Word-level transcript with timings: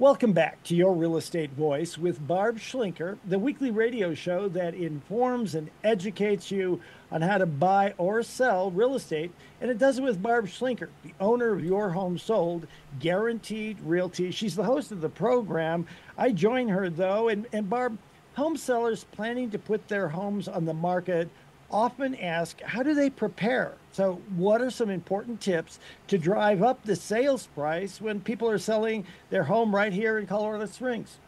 Welcome 0.00 0.32
back 0.32 0.62
to 0.64 0.74
Your 0.74 0.94
Real 0.94 1.18
Estate 1.18 1.50
Voice 1.50 1.98
with 1.98 2.26
Barb 2.26 2.56
Schlinker, 2.56 3.18
the 3.22 3.38
weekly 3.38 3.70
radio 3.70 4.14
show 4.14 4.48
that 4.48 4.72
informs 4.72 5.54
and 5.54 5.68
educates 5.84 6.50
you 6.50 6.80
on 7.12 7.20
how 7.20 7.36
to 7.36 7.44
buy 7.44 7.92
or 7.98 8.22
sell 8.22 8.70
real 8.70 8.94
estate. 8.94 9.30
And 9.60 9.70
it 9.70 9.76
does 9.76 9.98
it 9.98 10.02
with 10.02 10.22
Barb 10.22 10.46
Schlinker, 10.46 10.88
the 11.04 11.12
owner 11.20 11.52
of 11.52 11.62
Your 11.62 11.90
Home 11.90 12.16
Sold, 12.16 12.66
Guaranteed 12.98 13.78
Realty. 13.82 14.30
She's 14.30 14.56
the 14.56 14.64
host 14.64 14.90
of 14.90 15.02
the 15.02 15.10
program. 15.10 15.86
I 16.16 16.30
join 16.30 16.68
her, 16.68 16.88
though. 16.88 17.28
And, 17.28 17.46
and 17.52 17.68
Barb, 17.68 17.98
home 18.36 18.56
sellers 18.56 19.04
planning 19.04 19.50
to 19.50 19.58
put 19.58 19.86
their 19.88 20.08
homes 20.08 20.48
on 20.48 20.64
the 20.64 20.72
market 20.72 21.28
often 21.70 22.14
ask, 22.16 22.60
how 22.62 22.82
do 22.82 22.94
they 22.94 23.10
prepare? 23.10 23.74
So, 23.92 24.20
what 24.36 24.60
are 24.60 24.70
some 24.70 24.90
important 24.90 25.40
tips 25.40 25.78
to 26.08 26.18
drive 26.18 26.62
up 26.62 26.84
the 26.84 26.96
sales 26.96 27.46
price 27.48 28.00
when 28.00 28.20
people 28.20 28.48
are 28.48 28.58
selling 28.58 29.04
their 29.30 29.44
home 29.44 29.74
right 29.74 29.92
here 29.92 30.18
in 30.18 30.26
Colorado 30.26 30.66
Springs? 30.66 31.18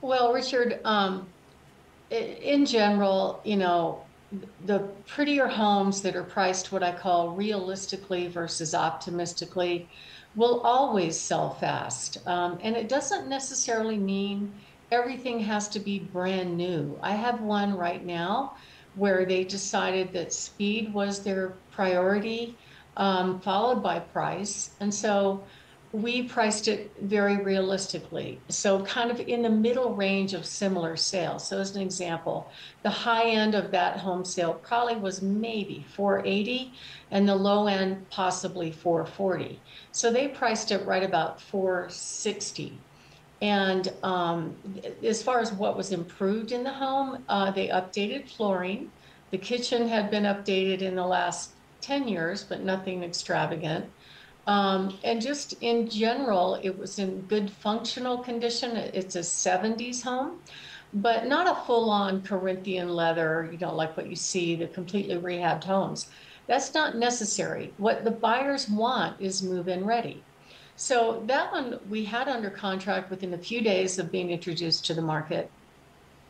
Well, 0.00 0.32
Richard, 0.32 0.80
um, 0.84 1.26
in 2.10 2.66
general, 2.66 3.40
you 3.44 3.56
know, 3.56 4.02
the 4.66 4.80
prettier 5.06 5.46
homes 5.46 6.02
that 6.02 6.16
are 6.16 6.24
priced 6.24 6.72
what 6.72 6.82
I 6.82 6.92
call 6.92 7.30
realistically 7.30 8.28
versus 8.28 8.74
optimistically 8.74 9.88
will 10.34 10.60
always 10.60 11.18
sell 11.18 11.54
fast. 11.54 12.18
Um, 12.26 12.58
and 12.62 12.76
it 12.76 12.88
doesn't 12.88 13.28
necessarily 13.28 13.96
mean 13.96 14.52
everything 14.90 15.40
has 15.40 15.68
to 15.68 15.78
be 15.78 16.00
brand 16.00 16.56
new. 16.56 16.98
I 17.02 17.12
have 17.12 17.40
one 17.40 17.76
right 17.76 18.04
now 18.04 18.56
where 18.96 19.24
they 19.24 19.44
decided 19.44 20.12
that 20.12 20.32
speed 20.32 20.92
was 20.92 21.22
their 21.22 21.54
priority, 21.70 22.56
um, 22.96 23.40
followed 23.40 23.82
by 23.82 23.98
price. 23.98 24.70
And 24.80 24.94
so 24.94 25.42
we 25.94 26.24
priced 26.24 26.66
it 26.66 26.90
very 27.02 27.36
realistically. 27.36 28.40
So, 28.48 28.84
kind 28.84 29.12
of 29.12 29.20
in 29.20 29.42
the 29.42 29.48
middle 29.48 29.94
range 29.94 30.34
of 30.34 30.44
similar 30.44 30.96
sales. 30.96 31.46
So, 31.46 31.60
as 31.60 31.76
an 31.76 31.82
example, 31.82 32.50
the 32.82 32.90
high 32.90 33.30
end 33.30 33.54
of 33.54 33.70
that 33.70 33.98
home 33.98 34.24
sale 34.24 34.54
probably 34.54 34.96
was 34.96 35.22
maybe 35.22 35.86
480 35.94 36.72
and 37.12 37.28
the 37.28 37.36
low 37.36 37.68
end 37.68 38.10
possibly 38.10 38.72
440. 38.72 39.60
So, 39.92 40.10
they 40.12 40.26
priced 40.26 40.72
it 40.72 40.84
right 40.84 41.04
about 41.04 41.40
460. 41.40 42.76
And 43.42 43.92
um, 44.02 44.56
as 45.02 45.22
far 45.22 45.40
as 45.40 45.52
what 45.52 45.76
was 45.76 45.92
improved 45.92 46.52
in 46.52 46.64
the 46.64 46.72
home, 46.72 47.24
uh, 47.28 47.50
they 47.50 47.68
updated 47.68 48.30
flooring. 48.30 48.90
The 49.30 49.38
kitchen 49.38 49.88
had 49.88 50.10
been 50.10 50.24
updated 50.24 50.80
in 50.80 50.94
the 50.94 51.06
last 51.06 51.50
10 51.80 52.08
years, 52.08 52.44
but 52.44 52.62
nothing 52.62 53.02
extravagant. 53.02 53.86
Um, 54.46 54.98
and 55.04 55.20
just 55.20 55.54
in 55.62 55.88
general, 55.88 56.56
it 56.62 56.78
was 56.78 56.98
in 56.98 57.22
good 57.22 57.50
functional 57.50 58.18
condition. 58.18 58.76
It's 58.76 59.16
a 59.16 59.20
70s 59.20 60.02
home, 60.02 60.40
but 60.92 61.26
not 61.26 61.46
a 61.46 61.64
full 61.66 61.90
on 61.90 62.22
Corinthian 62.22 62.88
leather, 62.88 63.48
you 63.50 63.58
know, 63.58 63.74
like 63.74 63.96
what 63.96 64.08
you 64.08 64.16
see, 64.16 64.54
the 64.54 64.68
completely 64.68 65.16
rehabbed 65.16 65.64
homes. 65.64 66.08
That's 66.46 66.74
not 66.74 66.96
necessary. 66.96 67.72
What 67.78 68.04
the 68.04 68.10
buyers 68.10 68.68
want 68.68 69.20
is 69.20 69.42
move 69.42 69.68
in 69.68 69.84
ready. 69.84 70.22
So 70.76 71.22
that 71.26 71.52
one 71.52 71.78
we 71.88 72.04
had 72.04 72.28
under 72.28 72.50
contract 72.50 73.10
within 73.10 73.34
a 73.34 73.38
few 73.38 73.60
days 73.60 73.98
of 73.98 74.10
being 74.10 74.30
introduced 74.30 74.84
to 74.86 74.94
the 74.94 75.02
market. 75.02 75.50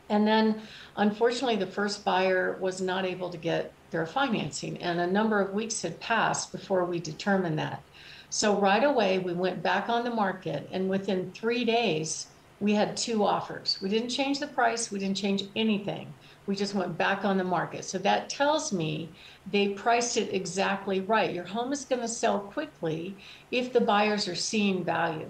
And 0.09 0.27
then 0.27 0.61
unfortunately, 0.97 1.55
the 1.55 1.65
first 1.65 2.05
buyer 2.05 2.57
was 2.59 2.79
not 2.79 3.05
able 3.05 3.31
to 3.31 3.37
get 3.37 3.73
their 3.89 4.05
financing, 4.05 4.77
and 4.81 4.99
a 4.99 5.07
number 5.07 5.39
of 5.39 5.53
weeks 5.53 5.81
had 5.81 5.99
passed 5.99 6.51
before 6.51 6.85
we 6.85 6.99
determined 6.99 7.57
that. 7.57 7.81
So 8.29 8.59
right 8.59 8.83
away, 8.83 9.19
we 9.19 9.33
went 9.33 9.63
back 9.63 9.89
on 9.89 10.03
the 10.03 10.09
market, 10.09 10.67
and 10.71 10.89
within 10.89 11.31
three 11.31 11.65
days, 11.65 12.27
we 12.59 12.73
had 12.73 12.97
two 12.97 13.23
offers. 13.23 13.79
We 13.81 13.89
didn't 13.89 14.09
change 14.09 14.39
the 14.39 14.47
price, 14.47 14.91
we 14.91 14.99
didn't 14.99 15.17
change 15.17 15.43
anything. 15.55 16.13
We 16.47 16.55
just 16.55 16.75
went 16.75 16.97
back 16.97 17.25
on 17.25 17.37
the 17.37 17.43
market. 17.43 17.85
So 17.85 17.97
that 17.99 18.29
tells 18.29 18.71
me 18.71 19.09
they 19.51 19.69
priced 19.69 20.17
it 20.17 20.33
exactly 20.33 21.01
right. 21.01 21.33
Your 21.33 21.43
home 21.45 21.71
is 21.71 21.85
going 21.85 22.01
to 22.01 22.07
sell 22.07 22.39
quickly 22.39 23.15
if 23.51 23.73
the 23.73 23.81
buyers 23.81 24.27
are 24.27 24.35
seeing 24.35 24.83
value. 24.83 25.29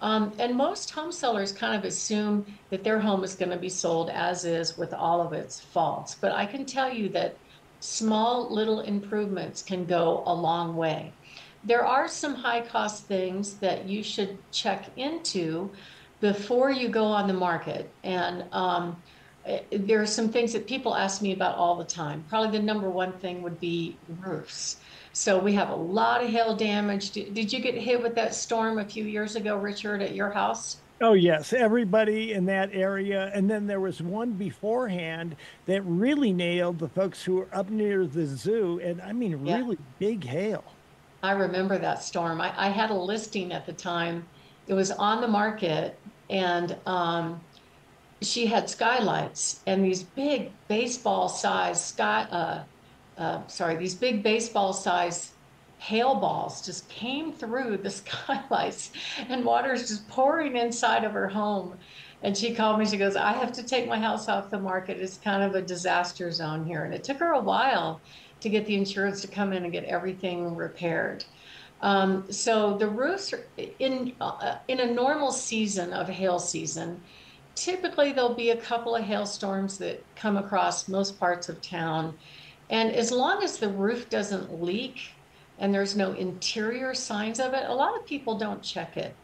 Um, 0.00 0.32
and 0.38 0.54
most 0.54 0.90
home 0.90 1.10
sellers 1.10 1.50
kind 1.50 1.76
of 1.76 1.84
assume 1.84 2.46
that 2.70 2.84
their 2.84 3.00
home 3.00 3.24
is 3.24 3.34
going 3.34 3.50
to 3.50 3.56
be 3.56 3.68
sold 3.68 4.10
as 4.10 4.44
is 4.44 4.78
with 4.78 4.94
all 4.94 5.20
of 5.20 5.32
its 5.32 5.60
faults. 5.60 6.14
But 6.14 6.32
I 6.32 6.46
can 6.46 6.64
tell 6.64 6.92
you 6.92 7.08
that 7.10 7.36
small 7.80 8.52
little 8.52 8.80
improvements 8.80 9.62
can 9.62 9.84
go 9.84 10.22
a 10.26 10.34
long 10.34 10.76
way 10.76 11.12
there 11.64 11.84
are 11.84 12.08
some 12.08 12.34
high 12.34 12.60
cost 12.60 13.06
things 13.06 13.54
that 13.54 13.86
you 13.86 14.02
should 14.02 14.38
check 14.52 14.86
into 14.96 15.70
before 16.20 16.70
you 16.70 16.88
go 16.88 17.04
on 17.04 17.26
the 17.26 17.34
market. 17.34 17.90
And 18.02 18.44
um, 18.52 19.00
there 19.70 20.00
are 20.00 20.06
some 20.06 20.28
things 20.28 20.52
that 20.52 20.66
people 20.66 20.94
ask 20.94 21.22
me 21.22 21.32
about 21.32 21.56
all 21.56 21.76
the 21.76 21.84
time. 21.84 22.24
Probably 22.28 22.58
the 22.58 22.64
number 22.64 22.90
one 22.90 23.12
thing 23.12 23.42
would 23.42 23.58
be 23.60 23.96
roofs. 24.20 24.76
So 25.12 25.38
we 25.38 25.52
have 25.54 25.70
a 25.70 25.74
lot 25.74 26.22
of 26.22 26.30
hail 26.30 26.54
damage. 26.54 27.10
Did, 27.12 27.34
did 27.34 27.52
you 27.52 27.60
get 27.60 27.74
hit 27.74 28.02
with 28.02 28.14
that 28.14 28.34
storm 28.34 28.78
a 28.78 28.84
few 28.84 29.04
years 29.04 29.36
ago, 29.36 29.56
Richard, 29.56 30.02
at 30.02 30.14
your 30.14 30.30
house? 30.30 30.78
Oh, 31.00 31.12
yes, 31.12 31.52
everybody 31.52 32.32
in 32.32 32.44
that 32.46 32.70
area. 32.72 33.30
And 33.32 33.48
then 33.48 33.66
there 33.66 33.80
was 33.80 34.02
one 34.02 34.32
beforehand 34.32 35.36
that 35.66 35.82
really 35.82 36.32
nailed 36.32 36.78
the 36.78 36.88
folks 36.88 37.22
who 37.22 37.36
were 37.36 37.48
up 37.52 37.70
near 37.70 38.06
the 38.06 38.26
zoo. 38.26 38.80
And 38.82 39.00
I 39.00 39.12
mean, 39.12 39.36
really 39.36 39.76
yeah. 39.76 39.84
big 39.98 40.24
hail. 40.24 40.64
I 41.22 41.32
remember 41.32 41.78
that 41.78 42.02
storm. 42.02 42.40
I, 42.40 42.52
I 42.56 42.68
had 42.68 42.90
a 42.90 42.94
listing 42.94 43.52
at 43.52 43.66
the 43.66 43.72
time. 43.72 44.26
It 44.66 44.74
was 44.74 44.90
on 44.90 45.20
the 45.20 45.28
market, 45.28 45.98
and 46.30 46.76
um, 46.86 47.40
she 48.20 48.46
had 48.46 48.68
skylights 48.68 49.60
and 49.66 49.84
these 49.84 50.02
big 50.02 50.50
baseball 50.68 51.28
size 51.28 51.84
sky. 51.84 52.22
Uh, 52.30 52.62
uh, 53.20 53.46
sorry, 53.46 53.76
these 53.76 53.94
big 53.94 54.22
baseball 54.22 54.72
size 54.72 55.32
hail 55.78 56.14
balls 56.16 56.64
just 56.64 56.88
came 56.88 57.32
through 57.32 57.76
the 57.78 57.90
skylights, 58.02 58.92
and 59.28 59.44
water 59.44 59.72
is 59.72 59.88
just 59.88 60.08
pouring 60.08 60.56
inside 60.56 61.04
of 61.04 61.12
her 61.12 61.28
home. 61.28 61.76
And 62.22 62.36
she 62.36 62.52
called 62.52 62.80
me. 62.80 62.86
She 62.86 62.96
goes, 62.96 63.14
"I 63.14 63.32
have 63.32 63.52
to 63.52 63.62
take 63.62 63.88
my 63.88 63.98
house 63.98 64.28
off 64.28 64.50
the 64.50 64.58
market. 64.58 64.98
It's 64.98 65.18
kind 65.18 65.42
of 65.42 65.54
a 65.54 65.62
disaster 65.62 66.30
zone 66.32 66.64
here." 66.66 66.84
And 66.84 66.92
it 66.92 67.04
took 67.04 67.18
her 67.18 67.32
a 67.32 67.40
while 67.40 68.00
to 68.40 68.48
get 68.48 68.66
the 68.66 68.74
insurance 68.74 69.20
to 69.20 69.28
come 69.28 69.52
in 69.52 69.64
and 69.64 69.72
get 69.72 69.84
everything 69.84 70.56
repaired. 70.56 71.24
Um, 71.80 72.30
so 72.30 72.76
the 72.76 72.88
roofs 72.88 73.32
in 73.78 74.12
uh, 74.20 74.56
in 74.66 74.80
a 74.80 74.92
normal 74.92 75.30
season 75.30 75.92
of 75.92 76.08
hail 76.08 76.40
season, 76.40 77.00
typically 77.64 78.12
there'll 78.12 78.34
be 78.34 78.50
a 78.50 78.56
couple 78.56 78.94
of 78.94 79.04
hailstorms 79.04 79.78
that 79.78 80.02
come 80.16 80.36
across 80.36 80.88
most 80.88 81.18
parts 81.18 81.48
of 81.48 81.60
town, 81.60 82.16
and 82.70 82.92
as 82.92 83.10
long 83.10 83.42
as 83.42 83.58
the 83.58 83.68
roof 83.68 84.08
doesn't 84.08 84.62
leak 84.62 85.12
and 85.58 85.74
there's 85.74 85.96
no 85.96 86.12
interior 86.12 86.94
signs 86.94 87.40
of 87.40 87.54
it, 87.54 87.64
a 87.66 87.74
lot 87.74 87.96
of 87.96 88.06
people 88.06 88.38
don't 88.38 88.62
check 88.62 88.96
it. 88.96 89.14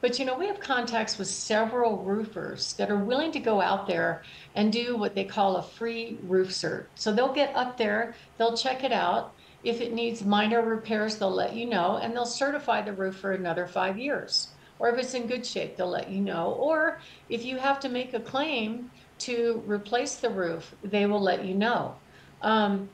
But 0.00 0.18
you 0.18 0.24
know, 0.24 0.36
we 0.36 0.48
have 0.48 0.60
contacts 0.60 1.16
with 1.16 1.28
several 1.28 1.98
roofers 1.98 2.74
that 2.74 2.90
are 2.90 2.98
willing 2.98 3.32
to 3.32 3.40
go 3.40 3.60
out 3.60 3.86
there 3.86 4.22
and 4.54 4.72
do 4.72 4.96
what 4.96 5.14
they 5.14 5.24
call 5.24 5.56
a 5.56 5.62
free 5.62 6.18
roof 6.24 6.50
cert. 6.50 6.86
So 6.94 7.12
they'll 7.12 7.32
get 7.32 7.56
up 7.56 7.78
there, 7.78 8.14
they'll 8.36 8.56
check 8.56 8.84
it 8.84 8.92
out. 8.92 9.32
If 9.62 9.80
it 9.80 9.94
needs 9.94 10.22
minor 10.22 10.60
repairs, 10.60 11.16
they'll 11.16 11.30
let 11.30 11.54
you 11.54 11.64
know 11.66 11.96
and 11.96 12.14
they'll 12.14 12.26
certify 12.26 12.82
the 12.82 12.92
roof 12.92 13.16
for 13.16 13.32
another 13.32 13.66
five 13.66 13.98
years. 13.98 14.48
Or 14.78 14.88
if 14.88 14.98
it's 14.98 15.14
in 15.14 15.26
good 15.26 15.46
shape, 15.46 15.76
they'll 15.76 15.88
let 15.88 16.10
you 16.10 16.20
know. 16.20 16.52
Or 16.58 17.00
if 17.28 17.44
you 17.44 17.58
have 17.58 17.80
to 17.80 17.88
make 17.88 18.14
a 18.14 18.20
claim 18.20 18.90
to 19.20 19.62
replace 19.66 20.16
the 20.16 20.30
roof, 20.30 20.74
they 20.82 21.06
will 21.06 21.20
let 21.20 21.44
you 21.44 21.54
know. 21.54 21.94
Um, 22.42 22.88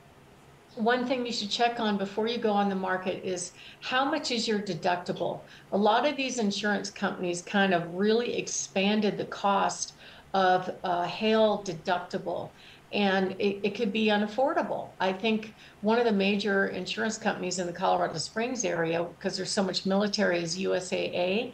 one 0.75 1.05
thing 1.05 1.25
you 1.25 1.33
should 1.33 1.49
check 1.49 1.79
on 1.79 1.97
before 1.97 2.27
you 2.27 2.37
go 2.37 2.51
on 2.51 2.69
the 2.69 2.75
market 2.75 3.25
is 3.25 3.51
how 3.81 4.05
much 4.05 4.31
is 4.31 4.47
your 4.47 4.59
deductible? 4.59 5.41
A 5.73 5.77
lot 5.77 6.07
of 6.07 6.15
these 6.15 6.39
insurance 6.39 6.89
companies 6.89 7.41
kind 7.41 7.73
of 7.73 7.93
really 7.93 8.37
expanded 8.37 9.17
the 9.17 9.25
cost 9.25 9.93
of 10.33 10.69
a 10.83 11.05
hail 11.05 11.61
deductible 11.65 12.49
and 12.93 13.31
it, 13.39 13.59
it 13.63 13.75
could 13.75 13.93
be 13.93 14.07
unaffordable. 14.07 14.89
I 14.99 15.13
think 15.13 15.53
one 15.81 15.97
of 15.97 16.05
the 16.05 16.11
major 16.11 16.67
insurance 16.67 17.17
companies 17.17 17.59
in 17.59 17.67
the 17.67 17.73
Colorado 17.73 18.17
Springs 18.17 18.65
area, 18.65 19.03
because 19.03 19.37
there's 19.37 19.51
so 19.51 19.63
much 19.63 19.85
military, 19.85 20.41
is 20.41 20.57
USAA. 20.57 21.53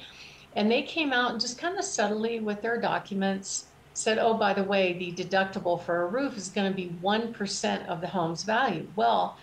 And 0.55 0.71
they 0.71 0.81
came 0.81 1.13
out 1.13 1.31
and 1.31 1.39
just 1.39 1.59
kind 1.59 1.77
of 1.77 1.85
subtly 1.85 2.39
with 2.39 2.61
their 2.61 2.79
documents 2.81 3.67
said, 3.93 4.17
oh, 4.19 4.33
by 4.33 4.53
the 4.53 4.63
way, 4.63 4.93
the 4.93 5.11
deductible 5.11 5.81
for 5.81 6.03
a 6.03 6.07
roof 6.07 6.37
is 6.37 6.49
going 6.49 6.71
to 6.71 6.75
be 6.75 6.95
1% 7.01 7.87
of 7.87 8.01
the 8.01 8.07
home's 8.07 8.43
value. 8.43 8.87
Well, 8.95 9.37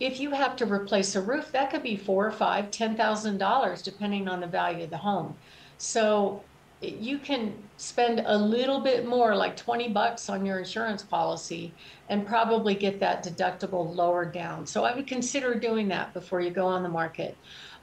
if 0.00 0.18
you 0.18 0.30
have 0.30 0.56
to 0.56 0.66
replace 0.66 1.14
a 1.14 1.20
roof, 1.20 1.52
that 1.52 1.70
could 1.70 1.82
be 1.82 1.96
four 1.96 2.26
or 2.26 2.32
five, 2.32 2.70
ten 2.70 2.96
thousand 2.96 3.36
dollars, 3.36 3.82
depending 3.82 4.28
on 4.28 4.40
the 4.40 4.46
value 4.46 4.84
of 4.84 4.90
the 4.90 4.96
home. 4.96 5.36
So 5.76 6.42
you 6.80 7.18
can 7.18 7.54
spend 7.76 8.22
a 8.24 8.36
little 8.36 8.80
bit 8.80 9.06
more, 9.06 9.34
like 9.36 9.56
20 9.56 9.88
bucks 9.88 10.28
on 10.28 10.46
your 10.46 10.58
insurance 10.58 11.02
policy, 11.02 11.72
and 12.08 12.26
probably 12.26 12.74
get 12.74 13.00
that 13.00 13.24
deductible 13.24 13.94
lower 13.94 14.24
down. 14.24 14.66
So 14.66 14.84
I 14.84 14.94
would 14.94 15.06
consider 15.06 15.54
doing 15.54 15.88
that 15.88 16.14
before 16.14 16.40
you 16.40 16.50
go 16.50 16.66
on 16.66 16.82
the 16.82 16.88
market. 16.88 17.36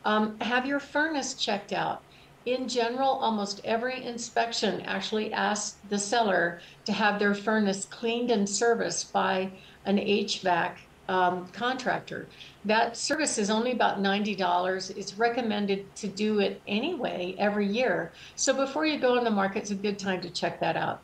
Um, 0.05 0.39
have 0.39 0.65
your 0.65 0.79
furnace 0.79 1.33
checked 1.33 1.73
out 1.73 2.01
in 2.47 2.69
general, 2.69 3.09
almost 3.09 3.59
every 3.65 4.01
inspection 4.01 4.79
actually 4.83 5.33
asks 5.33 5.79
the 5.89 5.99
seller 5.99 6.61
to 6.85 6.93
have 6.93 7.19
their 7.19 7.35
furnace 7.35 7.83
cleaned 7.83 8.31
and 8.31 8.47
serviced 8.47 9.11
by 9.11 9.51
an 9.83 9.97
HVAC 9.97 10.77
um, 11.07 11.47
contractor. 11.49 12.27
That 12.65 12.97
service 12.97 13.37
is 13.37 13.49
only 13.49 13.71
about 13.71 14.01
$90. 14.01 14.97
It's 14.97 15.17
recommended 15.17 15.95
to 15.97 16.07
do 16.07 16.39
it 16.39 16.61
anyway 16.67 17.35
every 17.37 17.67
year. 17.67 18.11
So 18.35 18.53
before 18.53 18.85
you 18.85 18.99
go 18.99 19.17
on 19.17 19.23
the 19.23 19.31
market, 19.31 19.59
it's 19.59 19.71
a 19.71 19.75
good 19.75 19.97
time 19.97 20.21
to 20.21 20.29
check 20.29 20.59
that 20.59 20.75
out. 20.75 21.01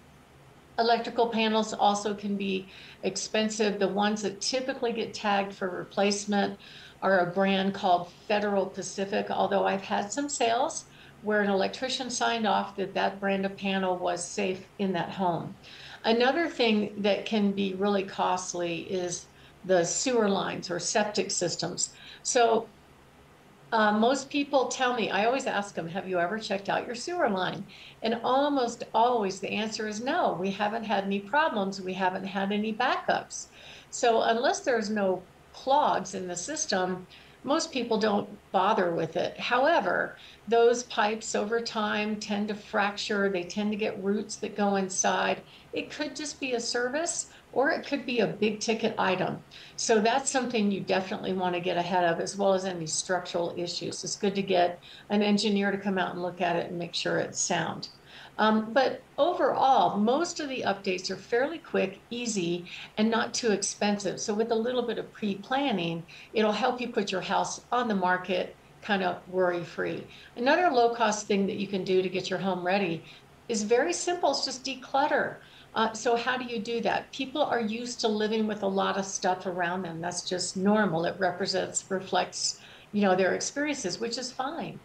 Electrical 0.80 1.30
panels 1.30 1.74
also 1.74 2.14
can 2.14 2.36
be 2.36 2.68
expensive. 3.04 3.80
The 3.80 3.88
ones 3.88 4.24
that 4.24 4.42
typically 4.42 4.92
get 4.92 5.14
tagged 5.14 5.54
for 5.54 5.70
replacement 5.70 6.60
are 7.02 7.20
a 7.20 7.32
brand 7.32 7.74
called 7.74 8.12
Federal 8.28 8.66
Pacific, 8.66 9.30
although 9.30 9.66
I've 9.66 9.82
had 9.82 10.12
some 10.12 10.30
sales 10.30 10.86
where 11.22 11.42
an 11.42 11.50
electrician 11.50 12.10
signed 12.10 12.48
off 12.48 12.76
that 12.76 12.94
that 12.94 13.20
brand 13.20 13.46
of 13.46 13.56
panel 13.56 13.98
was 13.98 14.24
safe 14.24 14.66
in 14.80 14.92
that 14.94 15.10
home. 15.10 15.56
Another 16.04 16.50
thing 16.50 16.94
that 16.98 17.26
can 17.26 17.52
be 17.52 17.74
really 17.76 18.04
costly 18.04 18.82
is 18.82 19.26
the 19.66 19.84
sewer 19.84 20.30
lines 20.30 20.70
or 20.70 20.80
septic 20.80 21.32
systems. 21.32 21.94
So 22.24 22.68
uh, 23.74 23.92
most 23.92 24.30
people 24.30 24.68
tell 24.68 24.94
me, 24.94 25.10
I 25.10 25.26
always 25.26 25.48
ask 25.48 25.74
them, 25.74 25.88
have 25.88 26.08
you 26.08 26.20
ever 26.20 26.38
checked 26.38 26.70
out 26.70 26.86
your 26.86 26.96
sewer 26.96 27.28
line? 27.28 27.66
And 28.04 28.20
almost 28.24 28.84
always 28.94 29.40
the 29.40 29.50
answer 29.50 29.88
is 29.88 30.00
no, 30.00 30.38
we 30.40 30.52
haven't 30.52 30.84
had 30.84 31.06
any 31.06 31.20
problems. 31.20 31.82
We 31.82 31.94
haven't 31.94 32.26
had 32.26 32.52
any 32.52 32.72
backups. 32.72 33.48
So 33.90 34.22
unless 34.22 34.60
there's 34.60 34.92
no 34.92 35.24
clogs 35.54 36.14
in 36.14 36.28
the 36.28 36.36
system, 36.36 37.08
most 37.44 37.72
people 37.72 37.98
don't 37.98 38.30
bother 38.52 38.92
with 38.92 39.16
it. 39.18 39.40
However, 39.40 40.18
those 40.48 40.84
pipes 40.84 41.36
over 41.36 41.60
time 41.60 42.18
tend 42.18 42.50
to 42.50 42.56
fracture, 42.56 43.30
they 43.30 43.44
tend 43.44 43.72
to 43.72 43.78
get 43.78 44.02
roots 44.04 44.36
that 44.38 44.56
go 44.56 44.76
inside. 44.76 45.42
It 45.74 45.90
could 45.90 46.16
just 46.16 46.40
be 46.40 46.54
a 46.54 46.60
service 46.60 47.28
or 47.54 47.70
it 47.70 47.86
could 47.88 48.06
be 48.06 48.20
a 48.20 48.28
big 48.28 48.60
ticket 48.60 48.96
item. 48.98 49.42
So 49.76 50.02
that's 50.02 50.30
something 50.30 50.72
you 50.72 50.82
definitely 50.82 51.34
want 51.34 51.56
to 51.56 51.62
get 51.62 51.78
ahead 51.78 52.04
of, 52.04 52.20
as 52.20 52.36
well 52.36 52.54
as 52.54 52.66
any 52.66 52.88
structural 52.88 53.54
issues. 53.56 54.04
It's 54.04 54.16
good 54.16 54.36
to 54.36 54.42
get 54.42 54.80
an 55.10 55.22
engineer 55.22 55.72
to 55.72 55.78
come 55.78 55.98
out 55.98 56.14
and 56.14 56.22
look 56.22 56.42
at 56.42 56.56
it 56.56 56.70
and 56.70 56.80
make 56.80 56.94
sure 56.94 57.20
it's 57.20 57.40
sound. 57.40 57.90
Um, 58.40 58.74
but 58.74 59.02
overall, 59.18 59.98
most 59.98 60.40
of 60.40 60.50
the 60.50 60.64
updates 60.66 61.12
are 61.12 61.16
fairly 61.16 61.60
quick, 61.60 62.00
easy, 62.10 62.66
and 62.98 63.12
not 63.12 63.34
too 63.34 63.52
expensive. 63.52 64.20
So 64.20 64.34
with 64.34 64.52
a 64.52 64.56
little 64.56 64.82
bit 64.82 64.98
of 64.98 65.12
pre-planning, 65.14 66.04
it'll 66.34 66.52
help 66.52 66.82
you 66.82 66.90
put 66.90 67.12
your 67.12 67.22
house 67.22 67.62
on 67.72 67.88
the 67.88 67.96
market 67.96 68.56
kind 68.82 69.04
of 69.04 69.18
worry-free. 69.30 70.04
Another 70.36 70.70
low-cost 70.70 71.28
thing 71.28 71.46
that 71.48 71.56
you 71.56 71.68
can 71.68 71.84
do 71.84 72.02
to 72.02 72.10
get 72.10 72.30
your 72.30 72.40
home 72.40 72.66
ready 72.66 73.04
is 73.48 73.64
very 73.64 73.94
simple. 73.94 74.32
It's 74.32 74.46
just 74.46 74.66
declutter. 74.66 75.36
Uh, 75.76 75.92
so 75.94 76.16
how 76.16 76.38
do 76.38 76.46
you 76.46 76.60
do 76.60 76.82
that? 76.82 77.12
People 77.12 77.42
are 77.42 77.60
used 77.60 78.00
to 78.02 78.08
living 78.08 78.46
with 78.46 78.62
a 78.62 78.68
lot 78.68 78.98
of 78.98 79.06
stuff 79.06 79.46
around 79.46 79.82
them. 79.82 80.02
That's 80.02 80.28
just 80.28 80.56
normal. 80.56 81.06
It 81.06 81.16
represents, 81.18 81.84
reflects, 81.90 82.60
you 82.92 83.02
know, 83.02 83.16
their 83.16 83.34
experiences, 83.34 84.00
which 84.00 84.18
is 84.18 84.32
fine. 84.32 84.80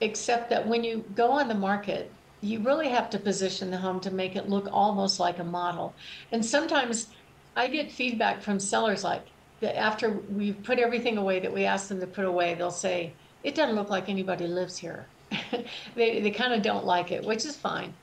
Except 0.00 0.50
that 0.50 0.66
when 0.66 0.84
you 0.84 1.04
go 1.14 1.30
on 1.30 1.48
the 1.48 1.54
market, 1.54 2.12
you 2.42 2.60
really 2.60 2.88
have 2.88 3.08
to 3.10 3.18
position 3.18 3.70
the 3.70 3.78
home 3.78 3.98
to 4.00 4.10
make 4.10 4.36
it 4.36 4.48
look 4.48 4.68
almost 4.70 5.18
like 5.18 5.38
a 5.38 5.44
model. 5.44 5.94
And 6.32 6.44
sometimes 6.44 7.08
I 7.56 7.68
get 7.68 7.90
feedback 7.90 8.42
from 8.42 8.60
sellers 8.60 9.02
like 9.02 9.26
that 9.60 9.76
after 9.76 10.10
we've 10.10 10.62
put 10.62 10.78
everything 10.78 11.16
away 11.16 11.40
that 11.40 11.52
we 11.52 11.64
ask 11.64 11.88
them 11.88 12.00
to 12.00 12.06
put 12.06 12.26
away, 12.26 12.54
they'll 12.54 12.70
say, 12.70 13.14
it 13.42 13.54
doesn't 13.54 13.74
look 13.74 13.88
like 13.88 14.10
anybody 14.10 14.46
lives 14.46 14.76
here. 14.76 15.06
they, 15.94 16.20
they 16.20 16.30
kind 16.30 16.52
of 16.52 16.60
don't 16.60 16.84
like 16.84 17.10
it, 17.10 17.24
which 17.24 17.46
is 17.46 17.56
fine. 17.56 17.94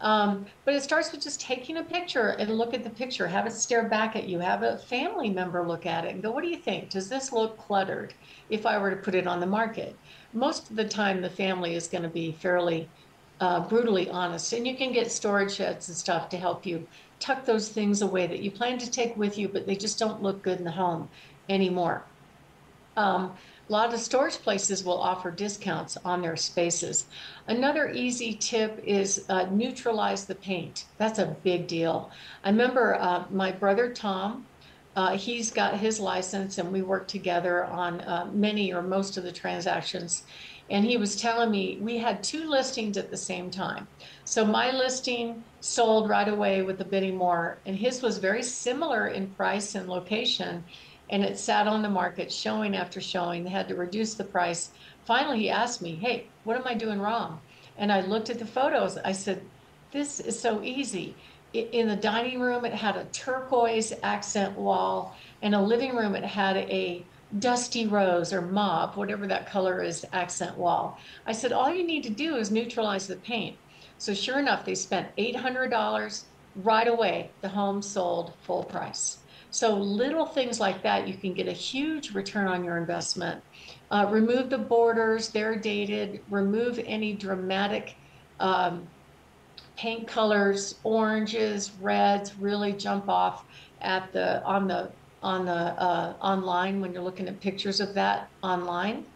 Um, 0.00 0.46
but 0.64 0.74
it 0.74 0.82
starts 0.82 1.12
with 1.12 1.22
just 1.22 1.40
taking 1.40 1.76
a 1.76 1.84
picture 1.84 2.28
and 2.28 2.56
look 2.56 2.72
at 2.72 2.84
the 2.84 2.90
picture, 2.90 3.26
have 3.26 3.46
it 3.46 3.52
stare 3.52 3.88
back 3.88 4.16
at 4.16 4.28
you, 4.28 4.38
have 4.38 4.62
a 4.62 4.78
family 4.78 5.28
member 5.28 5.66
look 5.66 5.84
at 5.84 6.06
it 6.06 6.14
and 6.14 6.22
go, 6.22 6.30
what 6.30 6.42
do 6.42 6.48
you 6.48 6.56
think? 6.56 6.88
Does 6.90 7.10
this 7.10 7.32
look 7.32 7.58
cluttered 7.58 8.14
if 8.48 8.64
I 8.64 8.78
were 8.78 8.90
to 8.90 8.96
put 8.96 9.14
it 9.14 9.26
on 9.26 9.40
the 9.40 9.46
market? 9.46 9.94
Most 10.32 10.70
of 10.70 10.76
the 10.76 10.88
time, 10.88 11.20
the 11.20 11.28
family 11.28 11.74
is 11.74 11.88
going 11.88 12.02
to 12.02 12.08
be 12.08 12.32
fairly 12.32 12.88
uh, 13.40 13.68
brutally 13.68 14.08
honest, 14.10 14.52
and 14.52 14.66
you 14.66 14.76
can 14.76 14.92
get 14.92 15.10
storage 15.10 15.54
sheds 15.54 15.88
and 15.88 15.96
stuff 15.96 16.28
to 16.30 16.38
help 16.38 16.64
you 16.64 16.86
tuck 17.18 17.44
those 17.44 17.68
things 17.68 18.02
away 18.02 18.26
that 18.26 18.40
you 18.40 18.50
plan 18.50 18.78
to 18.78 18.90
take 18.90 19.16
with 19.16 19.36
you, 19.36 19.48
but 19.48 19.66
they 19.66 19.76
just 19.76 19.98
don't 19.98 20.22
look 20.22 20.42
good 20.42 20.58
in 20.58 20.64
the 20.64 20.70
home 20.70 21.08
anymore. 21.48 22.10
Um, 22.96 23.34
a 23.70 23.72
lot 23.72 23.94
of 23.94 24.00
storage 24.00 24.34
places 24.38 24.82
will 24.82 25.00
offer 25.00 25.30
discounts 25.30 25.96
on 26.04 26.20
their 26.20 26.34
spaces. 26.34 27.06
Another 27.46 27.88
easy 27.92 28.34
tip 28.34 28.82
is 28.84 29.24
uh, 29.28 29.46
neutralize 29.52 30.24
the 30.24 30.34
paint. 30.34 30.86
That's 30.98 31.20
a 31.20 31.36
big 31.44 31.68
deal. 31.68 32.10
I 32.42 32.50
remember 32.50 32.96
uh, 32.96 33.26
my 33.30 33.52
brother 33.52 33.92
Tom, 33.92 34.44
uh, 34.96 35.16
he's 35.16 35.52
got 35.52 35.78
his 35.78 36.00
license 36.00 36.58
and 36.58 36.72
we 36.72 36.82
work 36.82 37.06
together 37.06 37.64
on 37.64 38.00
uh, 38.00 38.28
many 38.32 38.72
or 38.72 38.82
most 38.82 39.16
of 39.16 39.22
the 39.22 39.30
transactions. 39.30 40.24
And 40.68 40.84
he 40.84 40.96
was 40.96 41.14
telling 41.14 41.52
me 41.52 41.78
we 41.80 41.98
had 41.98 42.24
two 42.24 42.50
listings 42.50 42.96
at 42.96 43.10
the 43.10 43.16
same 43.16 43.52
time. 43.52 43.86
So 44.24 44.44
my 44.44 44.72
listing 44.72 45.44
sold 45.60 46.08
right 46.08 46.28
away 46.28 46.62
with 46.62 46.78
the 46.78 46.84
bidding 46.84 47.16
more, 47.16 47.58
and 47.66 47.76
his 47.76 48.02
was 48.02 48.18
very 48.18 48.42
similar 48.42 49.08
in 49.08 49.28
price 49.28 49.74
and 49.74 49.88
location 49.88 50.64
and 51.10 51.24
it 51.24 51.38
sat 51.38 51.66
on 51.66 51.82
the 51.82 51.90
market 51.90 52.32
showing 52.32 52.76
after 52.76 53.00
showing. 53.00 53.42
They 53.42 53.50
had 53.50 53.68
to 53.68 53.74
reduce 53.74 54.14
the 54.14 54.24
price. 54.24 54.70
Finally, 55.04 55.40
he 55.40 55.50
asked 55.50 55.82
me, 55.82 55.96
Hey, 55.96 56.26
what 56.44 56.56
am 56.56 56.66
I 56.66 56.74
doing 56.74 57.00
wrong? 57.00 57.40
And 57.76 57.92
I 57.92 58.00
looked 58.00 58.30
at 58.30 58.38
the 58.38 58.46
photos. 58.46 58.96
I 58.98 59.12
said, 59.12 59.42
This 59.90 60.20
is 60.20 60.38
so 60.38 60.62
easy. 60.62 61.16
In 61.52 61.88
the 61.88 61.96
dining 61.96 62.40
room, 62.40 62.64
it 62.64 62.72
had 62.72 62.96
a 62.96 63.06
turquoise 63.06 63.92
accent 64.04 64.56
wall. 64.56 65.16
In 65.42 65.52
a 65.52 65.62
living 65.62 65.96
room, 65.96 66.14
it 66.14 66.24
had 66.24 66.56
a 66.56 67.04
dusty 67.40 67.86
rose 67.86 68.32
or 68.32 68.40
mauve, 68.40 68.96
whatever 68.96 69.26
that 69.26 69.50
color 69.50 69.82
is, 69.82 70.06
accent 70.12 70.56
wall. 70.56 70.98
I 71.26 71.32
said, 71.32 71.52
All 71.52 71.74
you 71.74 71.84
need 71.84 72.04
to 72.04 72.10
do 72.10 72.36
is 72.36 72.52
neutralize 72.52 73.08
the 73.08 73.16
paint. 73.16 73.56
So, 73.98 74.14
sure 74.14 74.38
enough, 74.38 74.64
they 74.64 74.76
spent 74.76 75.14
$800 75.16 76.22
right 76.54 76.88
away. 76.88 77.30
The 77.40 77.48
home 77.48 77.82
sold 77.82 78.32
full 78.42 78.62
price. 78.62 79.19
So 79.50 79.76
little 79.76 80.26
things 80.26 80.60
like 80.60 80.82
that, 80.84 81.08
you 81.08 81.18
can 81.18 81.34
get 81.34 81.48
a 81.48 81.52
huge 81.52 82.14
return 82.14 82.46
on 82.46 82.64
your 82.64 82.78
investment. 82.78 83.42
Uh, 83.90 84.06
remove 84.08 84.48
the 84.48 84.58
borders, 84.58 85.30
they're 85.30 85.58
dated. 85.58 86.20
Remove 86.28 86.80
any 86.84 87.16
dramatic 87.16 87.96
um, 88.38 88.88
paint 89.76 90.06
colors, 90.06 90.80
oranges, 90.84 91.72
reds 91.80 92.36
really 92.38 92.72
jump 92.72 93.08
off 93.08 93.44
at 93.80 94.12
the 94.12 94.42
on 94.44 94.68
the 94.68 94.92
on 95.22 95.44
the 95.46 95.52
uh, 95.52 96.14
online 96.20 96.80
when 96.80 96.92
you're 96.92 97.02
looking 97.02 97.28
at 97.28 97.40
pictures 97.40 97.80
of 97.80 97.94
that 97.94 98.28
online. 98.42 99.06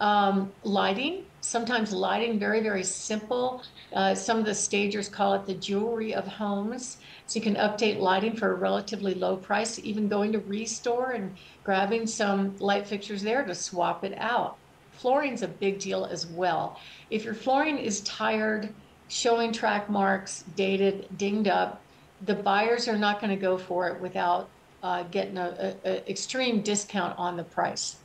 Um, 0.00 0.52
lighting, 0.62 1.26
sometimes 1.46 1.92
lighting, 1.92 2.38
very, 2.38 2.60
very 2.60 2.82
simple. 2.82 3.62
Uh, 3.92 4.14
some 4.14 4.38
of 4.38 4.44
the 4.44 4.54
stagers 4.54 5.08
call 5.08 5.34
it 5.34 5.46
the 5.46 5.54
jewelry 5.54 6.12
of 6.12 6.26
homes. 6.26 6.98
So 7.26 7.38
you 7.38 7.42
can 7.42 7.54
update 7.54 8.00
lighting 8.00 8.36
for 8.36 8.50
a 8.50 8.54
relatively 8.54 9.14
low 9.14 9.36
price, 9.36 9.78
even 9.78 10.08
going 10.08 10.32
to 10.32 10.40
Restore 10.40 11.12
and 11.12 11.36
grabbing 11.62 12.06
some 12.06 12.56
light 12.58 12.86
fixtures 12.86 13.22
there 13.22 13.44
to 13.44 13.54
swap 13.54 14.04
it 14.04 14.14
out. 14.18 14.56
Flooring's 14.92 15.42
a 15.42 15.48
big 15.48 15.78
deal 15.78 16.04
as 16.06 16.26
well. 16.26 16.80
If 17.10 17.24
your 17.24 17.34
flooring 17.34 17.78
is 17.78 18.00
tired, 18.00 18.72
showing 19.08 19.52
track 19.52 19.88
marks, 19.88 20.44
dated, 20.56 21.06
dinged 21.16 21.48
up, 21.48 21.80
the 22.24 22.34
buyers 22.34 22.88
are 22.88 22.96
not 22.96 23.20
going 23.20 23.30
to 23.30 23.40
go 23.40 23.56
for 23.56 23.88
it 23.88 24.00
without 24.00 24.48
uh, 24.82 25.04
getting 25.04 25.38
an 25.38 25.76
extreme 26.08 26.62
discount 26.62 27.16
on 27.18 27.36
the 27.36 27.44
price. 27.44 27.96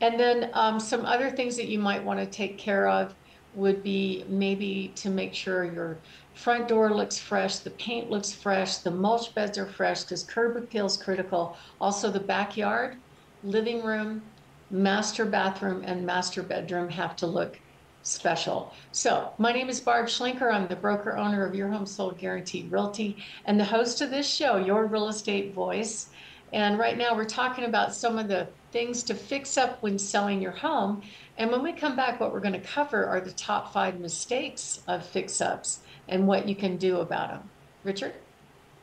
And 0.00 0.18
then 0.18 0.50
um, 0.54 0.80
some 0.80 1.04
other 1.04 1.30
things 1.30 1.56
that 1.56 1.68
you 1.68 1.78
might 1.78 2.02
want 2.02 2.20
to 2.20 2.26
take 2.26 2.56
care 2.58 2.88
of 2.88 3.14
would 3.54 3.82
be 3.82 4.24
maybe 4.28 4.92
to 4.94 5.10
make 5.10 5.34
sure 5.34 5.64
your 5.64 5.98
front 6.34 6.68
door 6.68 6.94
looks 6.94 7.18
fresh, 7.18 7.58
the 7.58 7.70
paint 7.70 8.10
looks 8.10 8.32
fresh, 8.32 8.78
the 8.78 8.90
mulch 8.90 9.34
beds 9.34 9.58
are 9.58 9.66
fresh 9.66 10.02
because 10.02 10.22
curb 10.22 10.56
appeal 10.56 10.86
is 10.86 10.96
critical. 10.96 11.56
Also, 11.80 12.10
the 12.10 12.20
backyard, 12.20 12.96
living 13.42 13.82
room, 13.82 14.22
master 14.70 15.24
bathroom, 15.24 15.82
and 15.84 16.06
master 16.06 16.42
bedroom 16.42 16.88
have 16.88 17.16
to 17.16 17.26
look 17.26 17.58
special. 18.02 18.72
So, 18.92 19.32
my 19.36 19.52
name 19.52 19.68
is 19.68 19.80
Barb 19.80 20.06
Schlinker. 20.06 20.52
I'm 20.52 20.68
the 20.68 20.76
broker 20.76 21.16
owner 21.16 21.44
of 21.44 21.54
Your 21.54 21.68
Home 21.68 21.86
Sold 21.86 22.18
Guaranteed 22.18 22.70
Realty 22.72 23.16
and 23.44 23.58
the 23.60 23.64
host 23.64 24.00
of 24.00 24.10
this 24.10 24.28
show, 24.28 24.56
Your 24.56 24.86
Real 24.86 25.08
Estate 25.08 25.52
Voice. 25.52 26.08
And 26.52 26.78
right 26.78 26.98
now, 26.98 27.14
we're 27.14 27.24
talking 27.24 27.64
about 27.64 27.94
some 27.94 28.18
of 28.18 28.28
the 28.28 28.48
things 28.72 29.02
to 29.04 29.14
fix 29.14 29.56
up 29.56 29.82
when 29.82 29.98
selling 29.98 30.40
your 30.40 30.52
home. 30.52 31.02
And 31.38 31.50
when 31.50 31.62
we 31.62 31.72
come 31.72 31.96
back, 31.96 32.20
what 32.20 32.32
we're 32.32 32.40
going 32.40 32.54
to 32.54 32.60
cover 32.60 33.06
are 33.06 33.20
the 33.20 33.32
top 33.32 33.72
five 33.72 34.00
mistakes 34.00 34.82
of 34.86 35.04
fix 35.04 35.40
ups 35.40 35.80
and 36.08 36.26
what 36.26 36.48
you 36.48 36.54
can 36.54 36.76
do 36.76 36.98
about 36.98 37.30
them. 37.30 37.50
Richard? 37.84 38.14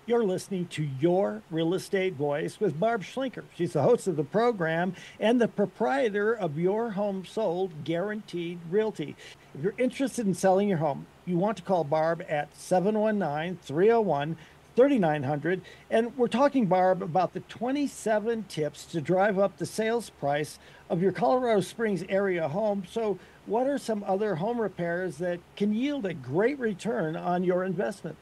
You're 0.07 0.23
listening 0.23 0.67
to 0.67 0.87
Your 1.01 1.41
Real 1.51 1.73
Estate 1.73 2.13
Voice 2.13 2.61
with 2.61 2.79
Barb 2.79 3.03
Schlinker. 3.03 3.43
She's 3.57 3.73
the 3.73 3.81
host 3.81 4.07
of 4.07 4.15
the 4.15 4.23
program 4.23 4.95
and 5.19 5.41
the 5.41 5.49
proprietor 5.49 6.33
of 6.33 6.57
Your 6.57 6.91
Home 6.91 7.25
Sold 7.25 7.83
Guaranteed 7.83 8.59
Realty. 8.69 9.17
If 9.53 9.61
you're 9.61 9.73
interested 9.77 10.25
in 10.25 10.33
selling 10.33 10.69
your 10.69 10.77
home, 10.77 11.07
you 11.25 11.37
want 11.37 11.57
to 11.57 11.63
call 11.63 11.83
Barb 11.83 12.23
at 12.29 12.55
719 12.55 13.59
301 13.61 14.37
3900. 14.77 15.61
And 15.89 16.15
we're 16.15 16.27
talking, 16.27 16.67
Barb, 16.67 17.01
about 17.01 17.33
the 17.33 17.39
27 17.41 18.43
tips 18.43 18.85
to 18.85 19.01
drive 19.01 19.39
up 19.39 19.57
the 19.57 19.65
sales 19.65 20.11
price 20.11 20.59
of 20.87 21.01
your 21.01 21.11
Colorado 21.11 21.61
Springs 21.61 22.03
area 22.07 22.47
home. 22.47 22.83
So, 22.89 23.17
what 23.47 23.65
are 23.65 23.79
some 23.79 24.03
other 24.05 24.35
home 24.35 24.61
repairs 24.61 25.17
that 25.17 25.39
can 25.55 25.73
yield 25.73 26.05
a 26.05 26.13
great 26.13 26.59
return 26.59 27.15
on 27.15 27.43
your 27.43 27.63
investment? 27.63 28.15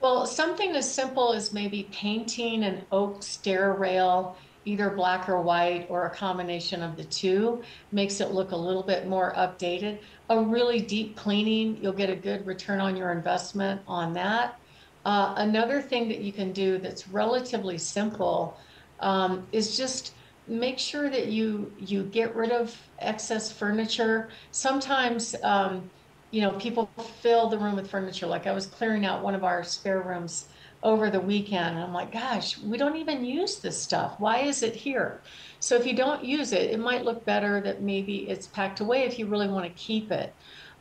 Well, 0.00 0.26
something 0.26 0.72
as 0.72 0.92
simple 0.92 1.32
as 1.32 1.52
maybe 1.52 1.88
painting 1.92 2.64
an 2.64 2.84
oak 2.90 3.22
stair 3.22 3.74
rail, 3.74 4.36
either 4.64 4.90
black 4.90 5.28
or 5.28 5.40
white, 5.40 5.86
or 5.88 6.06
a 6.06 6.10
combination 6.10 6.82
of 6.82 6.96
the 6.96 7.04
two, 7.04 7.62
makes 7.92 8.20
it 8.20 8.32
look 8.32 8.50
a 8.50 8.56
little 8.56 8.82
bit 8.82 9.06
more 9.06 9.32
updated. 9.36 10.00
A 10.28 10.40
really 10.40 10.80
deep 10.80 11.14
cleaning, 11.14 11.78
you'll 11.80 11.92
get 11.92 12.10
a 12.10 12.16
good 12.16 12.44
return 12.46 12.80
on 12.80 12.96
your 12.96 13.12
investment 13.12 13.80
on 13.86 14.12
that. 14.14 14.58
Uh, 15.06 15.34
another 15.36 15.80
thing 15.80 16.08
that 16.08 16.18
you 16.18 16.32
can 16.32 16.52
do 16.52 16.78
that's 16.78 17.06
relatively 17.08 17.78
simple 17.78 18.58
um, 18.98 19.46
is 19.52 19.76
just 19.76 20.14
make 20.48 20.80
sure 20.80 21.08
that 21.08 21.28
you 21.28 21.72
you 21.78 22.02
get 22.02 22.34
rid 22.34 22.50
of 22.50 22.76
excess 22.98 23.52
furniture. 23.52 24.28
Sometimes 24.50 25.36
um, 25.44 25.88
you 26.32 26.40
know, 26.40 26.50
people 26.58 26.90
fill 27.22 27.48
the 27.48 27.56
room 27.56 27.76
with 27.76 27.88
furniture. 27.88 28.26
Like 28.26 28.48
I 28.48 28.52
was 28.52 28.66
clearing 28.66 29.06
out 29.06 29.22
one 29.22 29.36
of 29.36 29.44
our 29.44 29.62
spare 29.62 30.00
rooms 30.02 30.48
over 30.82 31.08
the 31.08 31.20
weekend, 31.20 31.76
and 31.76 31.84
I'm 31.84 31.92
like, 31.94 32.10
gosh, 32.12 32.58
we 32.58 32.76
don't 32.76 32.96
even 32.96 33.24
use 33.24 33.60
this 33.60 33.80
stuff. 33.80 34.18
Why 34.18 34.40
is 34.40 34.64
it 34.64 34.74
here? 34.74 35.22
So 35.60 35.76
if 35.76 35.86
you 35.86 35.94
don't 35.94 36.24
use 36.24 36.52
it, 36.52 36.70
it 36.72 36.80
might 36.80 37.04
look 37.04 37.24
better 37.24 37.60
that 37.60 37.80
maybe 37.80 38.28
it's 38.28 38.48
packed 38.48 38.80
away 38.80 39.04
if 39.04 39.20
you 39.20 39.26
really 39.28 39.48
want 39.48 39.66
to 39.66 39.82
keep 39.82 40.10
it. 40.10 40.34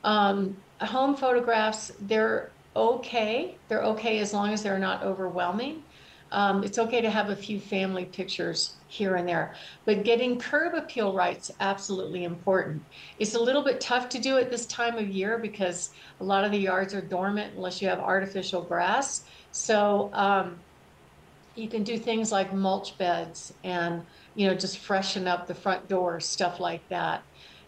Um, 0.03 0.57
home 0.81 1.15
photographs, 1.15 1.91
they're 1.99 2.54
okay. 2.75 3.57
They're 3.67 3.83
okay 3.83 4.19
as 4.19 4.33
long 4.33 4.51
as 4.51 4.63
they're 4.63 4.79
not 4.79 5.03
overwhelming. 5.03 5.83
Um, 6.31 6.63
it's 6.63 6.79
okay 6.79 7.01
to 7.01 7.09
have 7.09 7.29
a 7.29 7.35
few 7.35 7.59
family 7.59 8.05
pictures 8.05 8.73
here 8.87 9.15
and 9.15 9.27
there, 9.27 9.53
but 9.85 10.03
getting 10.03 10.39
curb 10.39 10.73
appeal 10.73 11.13
right's 11.13 11.51
absolutely 11.59 12.23
important. 12.23 12.83
It's 13.19 13.35
a 13.35 13.39
little 13.39 13.63
bit 13.63 13.79
tough 13.79 14.09
to 14.09 14.19
do 14.19 14.37
at 14.37 14.49
this 14.49 14.65
time 14.65 14.97
of 14.97 15.07
year 15.07 15.37
because 15.37 15.91
a 16.19 16.23
lot 16.23 16.43
of 16.43 16.51
the 16.51 16.57
yards 16.57 16.93
are 16.93 17.01
dormant 17.01 17.53
unless 17.55 17.81
you 17.81 17.87
have 17.87 17.99
artificial 17.99 18.61
grass. 18.61 19.23
So 19.51 20.09
um, 20.13 20.57
you 21.55 21.69
can 21.69 21.83
do 21.83 21.97
things 21.97 22.31
like 22.31 22.53
mulch 22.53 22.97
beds 22.97 23.53
and 23.63 24.05
you 24.35 24.47
know 24.47 24.55
just 24.55 24.79
freshen 24.79 25.27
up 25.27 25.47
the 25.47 25.55
front 25.55 25.87
door, 25.87 26.19
stuff 26.19 26.59
like 26.59 26.87
that. 26.89 27.23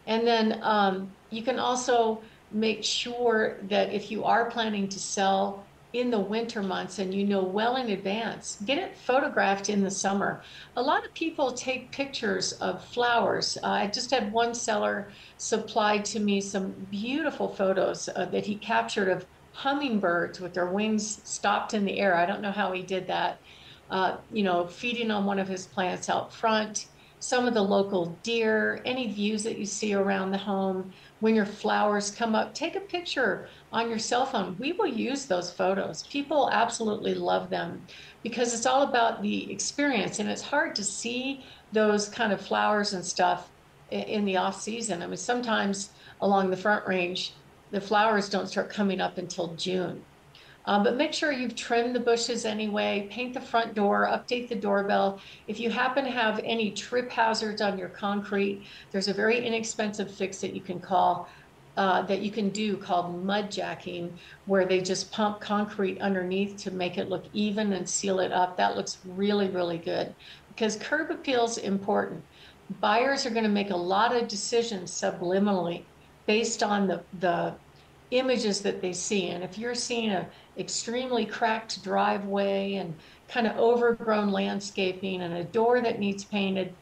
And 0.07 0.25
then 0.25 0.59
um, 0.63 1.11
you 1.29 1.43
can 1.43 1.59
also 1.59 2.21
make 2.51 2.83
sure 2.83 3.57
that 3.63 3.93
if 3.93 4.09
you 4.11 4.23
are 4.23 4.49
planning 4.49 4.87
to 4.89 4.99
sell 4.99 5.65
in 5.93 6.11
the 6.11 6.19
winter 6.19 6.61
months 6.61 6.99
and 6.99 7.13
you 7.13 7.23
know 7.25 7.41
well 7.41 7.77
in 7.77 7.89
advance, 7.89 8.57
get 8.65 8.77
it 8.77 8.95
photographed 8.95 9.69
in 9.69 9.83
the 9.83 9.91
summer. 9.91 10.41
A 10.75 10.81
lot 10.81 11.05
of 11.05 11.13
people 11.13 11.51
take 11.51 11.91
pictures 11.91 12.53
of 12.53 12.83
flowers. 12.83 13.57
Uh, 13.63 13.67
I 13.67 13.87
just 13.87 14.11
had 14.11 14.31
one 14.31 14.53
seller 14.53 15.09
supply 15.37 15.99
to 15.99 16.19
me 16.19 16.41
some 16.41 16.71
beautiful 16.91 17.47
photos 17.47 18.09
uh, 18.09 18.25
that 18.25 18.45
he 18.45 18.55
captured 18.55 19.09
of 19.09 19.25
hummingbirds 19.53 20.39
with 20.39 20.53
their 20.53 20.67
wings 20.67 21.21
stopped 21.23 21.73
in 21.73 21.85
the 21.85 21.99
air. 21.99 22.15
I 22.15 22.25
don't 22.25 22.41
know 22.41 22.51
how 22.51 22.73
he 22.73 22.83
did 22.83 23.07
that. 23.07 23.39
Uh, 23.89 24.17
you 24.31 24.43
know, 24.43 24.67
feeding 24.67 25.09
on 25.09 25.25
one 25.25 25.39
of 25.39 25.47
his 25.47 25.65
plants 25.65 26.09
out 26.09 26.33
front, 26.33 26.87
some 27.19 27.47
of 27.47 27.53
the 27.53 27.61
local 27.61 28.17
deer, 28.21 28.81
any 28.85 29.11
views 29.11 29.43
that 29.43 29.57
you 29.57 29.65
see 29.65 29.93
around 29.93 30.31
the 30.31 30.37
home 30.37 30.93
when 31.19 31.35
your 31.35 31.45
flowers 31.45 32.11
come 32.11 32.35
up, 32.35 32.53
take 32.53 32.75
a 32.75 32.79
picture 32.79 33.47
on 33.73 33.89
your 33.89 33.99
cell 33.99 34.25
phone. 34.25 34.55
We 34.59 34.71
will 34.71 34.87
use 34.87 35.25
those 35.25 35.51
photos. 35.51 36.03
People 36.03 36.49
absolutely 36.51 37.15
love 37.15 37.49
them 37.49 37.81
because 38.23 38.53
it's 38.53 38.65
all 38.65 38.83
about 38.83 39.21
the 39.21 39.51
experience 39.51 40.19
and 40.19 40.29
it's 40.29 40.41
hard 40.41 40.75
to 40.75 40.83
see 40.83 41.43
those 41.71 42.07
kind 42.07 42.31
of 42.31 42.41
flowers 42.41 42.93
and 42.93 43.03
stuff 43.03 43.49
in 43.91 44.25
the 44.25 44.37
off 44.37 44.61
season. 44.61 45.01
I 45.01 45.07
mean, 45.07 45.17
sometimes 45.17 45.89
along 46.21 46.49
the 46.49 46.57
front 46.57 46.87
range, 46.87 47.33
the 47.71 47.81
flowers 47.81 48.29
don't 48.29 48.47
start 48.47 48.69
coming 48.69 49.01
up 49.01 49.17
until 49.17 49.53
June. 49.55 50.03
Um, 50.67 50.83
but 50.83 50.97
make 50.97 51.13
sure 51.13 51.31
you've 51.31 51.55
trimmed 51.55 51.95
the 51.95 51.99
bushes 51.99 52.45
anyway, 52.45 53.07
paint 53.09 53.33
the 53.33 53.41
front 53.41 53.73
door, 53.73 54.05
update 54.11 54.49
the 54.49 54.55
doorbell. 54.55 55.19
If 55.47 55.61
you 55.61 55.69
happen 55.69 56.03
to 56.03 56.11
have 56.11 56.41
any 56.43 56.71
trip 56.71 57.09
hazards 57.09 57.61
on 57.61 57.77
your 57.77 57.87
concrete, 57.87 58.63
there's 58.91 59.07
a 59.07 59.13
very 59.13 59.43
inexpensive 59.45 60.13
fix 60.13 60.41
that 60.41 60.53
you 60.53 60.61
can 60.61 60.79
call. 60.79 61.29
Uh, 61.77 62.01
that 62.01 62.21
you 62.21 62.31
can 62.31 62.49
do 62.49 62.75
called 62.75 63.23
mud 63.23 63.51
jacking, 63.51 64.11
where 64.47 64.65
they 64.65 64.81
just 64.81 65.11
pump 65.11 65.39
concrete 65.39 66.01
underneath 66.01 66.57
to 66.57 66.71
make 66.71 66.97
it 66.97 67.07
look 67.07 67.23
even 67.33 67.71
and 67.73 67.87
seal 67.87 68.19
it 68.19 68.31
up. 68.31 68.57
That 68.57 68.75
looks 68.75 68.97
really, 69.05 69.47
really 69.49 69.77
good 69.77 70.15
because 70.47 70.75
curb 70.77 71.11
appeal 71.11 71.45
is 71.45 71.59
important. 71.59 72.23
Buyers 72.81 73.27
are 73.27 73.29
going 73.29 73.43
to 73.43 73.49
make 73.49 73.69
a 73.69 73.77
lot 73.77 74.15
of 74.15 74.27
decisions 74.27 74.89
subliminally 74.89 75.83
based 76.25 76.63
on 76.63 76.87
the, 76.87 77.03
the 77.19 77.53
images 78.09 78.61
that 78.61 78.81
they 78.81 78.91
see. 78.93 79.29
And 79.29 79.43
if 79.43 79.59
you're 79.59 79.75
seeing 79.75 80.09
a 80.09 80.27
extremely 80.57 81.25
cracked 81.25 81.83
driveway 81.83 82.75
and 82.75 82.93
kind 83.27 83.47
of 83.47 83.57
overgrown 83.57 84.31
landscaping 84.31 85.21
and 85.21 85.33
a 85.33 85.43
door 85.43 85.81
that 85.81 85.99
needs 85.99 86.23
painted, 86.23 86.73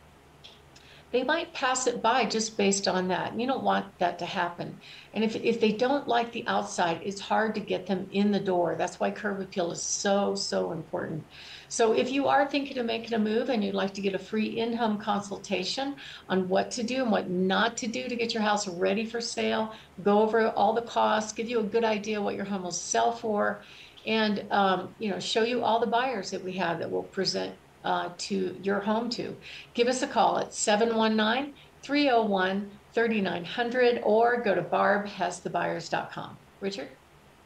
they 1.11 1.23
might 1.23 1.53
pass 1.53 1.87
it 1.87 2.01
by 2.01 2.25
just 2.25 2.57
based 2.57 2.87
on 2.87 3.07
that. 3.07 3.39
You 3.39 3.47
don't 3.47 3.63
want 3.63 3.85
that 3.99 4.19
to 4.19 4.25
happen. 4.25 4.77
And 5.13 5.23
if, 5.23 5.35
if 5.35 5.61
they 5.61 5.71
don't 5.71 6.07
like 6.07 6.31
the 6.31 6.45
outside, 6.47 6.99
it's 7.03 7.21
hard 7.21 7.55
to 7.55 7.61
get 7.61 7.85
them 7.85 8.07
in 8.11 8.31
the 8.31 8.39
door. 8.39 8.75
That's 8.75 8.99
why 8.99 9.11
curb 9.11 9.39
appeal 9.39 9.71
is 9.71 9.81
so, 9.81 10.35
so 10.35 10.71
important. 10.71 11.23
So 11.69 11.93
if 11.93 12.11
you 12.11 12.27
are 12.27 12.47
thinking 12.47 12.77
of 12.77 12.85
making 12.85 13.13
a 13.13 13.19
move 13.19 13.49
and 13.49 13.63
you'd 13.63 13.75
like 13.75 13.93
to 13.93 14.01
get 14.01 14.13
a 14.13 14.19
free 14.19 14.59
in-home 14.59 14.97
consultation 14.97 15.95
on 16.27 16.49
what 16.49 16.69
to 16.71 16.83
do 16.83 17.03
and 17.03 17.11
what 17.11 17.29
not 17.29 17.77
to 17.77 17.87
do 17.87 18.07
to 18.07 18.15
get 18.15 18.33
your 18.33 18.43
house 18.43 18.67
ready 18.67 19.05
for 19.05 19.21
sale, 19.21 19.73
go 20.03 20.19
over 20.19 20.49
all 20.49 20.73
the 20.73 20.81
costs, 20.81 21.31
give 21.31 21.49
you 21.49 21.59
a 21.59 21.63
good 21.63 21.85
idea 21.85 22.21
what 22.21 22.35
your 22.35 22.45
home 22.45 22.63
will 22.63 22.71
sell 22.71 23.11
for, 23.11 23.61
and 24.05 24.45
um, 24.51 24.93
you 24.99 25.09
know 25.09 25.19
show 25.19 25.43
you 25.43 25.63
all 25.63 25.79
the 25.79 25.87
buyers 25.87 26.29
that 26.31 26.43
we 26.43 26.53
have 26.53 26.79
that 26.79 26.91
will 26.91 27.03
present 27.03 27.55
uh, 27.85 28.09
to 28.17 28.57
your 28.61 28.81
home 28.81 29.09
to. 29.11 29.35
Give 29.73 29.87
us 29.87 30.01
a 30.01 30.07
call 30.07 30.39
at 30.39 30.53
719 30.53 31.53
301 31.83 32.69
3900 32.93 34.01
or 34.03 34.41
go 34.41 34.55
to 34.55 34.61
barbhasthebuyers.com. 34.61 36.37
Richard? 36.59 36.89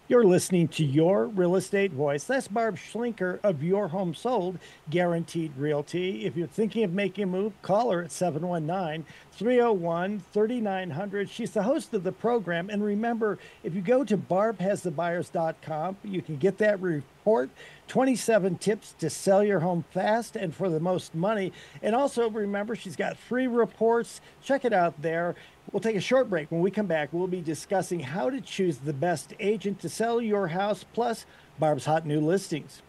You're 0.10 0.24
listening 0.24 0.70
to 0.70 0.84
Your 0.84 1.28
Real 1.28 1.56
Estate 1.56 1.92
Voice. 1.92 2.24
That's 2.24 2.48
Barb 2.48 2.78
Schlinker 2.78 3.40
of 3.44 3.62
Your 3.62 3.90
Home 3.90 4.16
Sold 4.16 4.58
Guaranteed 4.90 5.52
Realty. 5.56 6.26
If 6.26 6.36
you're 6.36 6.48
thinking 6.48 6.84
of 6.84 6.94
making 6.94 7.26
a 7.26 7.28
move, 7.28 7.54
call 7.62 7.92
her 7.92 8.02
at 8.02 8.12
719 8.12 9.06
301 9.34 10.24
3900. 10.34 11.30
She's 11.30 11.52
the 11.52 11.62
host 11.62 11.94
of 11.94 12.04
the 12.04 12.12
program. 12.12 12.72
And 12.72 12.84
remember, 12.84 13.38
if 13.64 13.76
you 13.76 13.82
go 13.82 14.04
to 14.04 14.18
barbhasthebuyers.com, 14.18 15.98
you 16.04 16.24
can 16.24 16.38
get 16.38 16.58
that 16.58 16.82
report 16.82 17.52
27 17.90 18.58
tips 18.60 18.94
to 19.00 19.10
sell 19.10 19.44
your 19.44 19.60
home 19.60 19.84
fast 19.92 20.36
and 20.36 20.56
for 20.56 20.70
the 20.70 20.80
most 20.80 21.14
money. 21.14 21.52
And 21.82 21.96
also 21.96 22.30
remember, 22.30 22.76
she's 22.76 22.96
got 22.96 23.18
free 23.18 23.48
reports. 23.48 24.22
Check 24.42 24.64
it 24.64 24.72
out 24.72 25.02
there. 25.02 25.36
We'll 25.72 25.82
take 25.82 25.96
a 25.96 26.02
short 26.02 26.30
break. 26.30 26.52
When 26.52 26.62
we 26.62 26.72
come 26.72 26.86
back, 26.86 27.10
we'll 27.12 27.28
be 27.28 27.42
discussing 27.42 28.00
how 28.00 28.30
to 28.30 28.40
choose 28.40 28.78
the 28.78 28.94
best 28.94 29.34
agent 29.40 29.80
to 29.82 29.90
sell 29.90 30.22
your 30.22 30.48
house, 30.48 30.86
plus 30.94 31.26
Barb's 31.60 31.86
hot 31.86 32.06
new 32.06 32.22
listings. 32.22 32.82